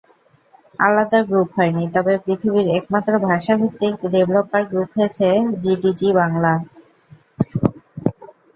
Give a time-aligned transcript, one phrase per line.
[0.79, 5.27] আলাদা গ্রুপ হয়নি, তবে পৃথিবীর একমাত্র ভাষাভিত্তিক ডেভেলপার গ্রুপ হয়েছে
[5.61, 6.53] জিডিজি-বাংলা।